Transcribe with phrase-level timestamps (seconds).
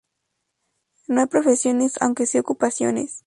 [1.07, 3.19] No hay profesiones, aunque si ocupaciones.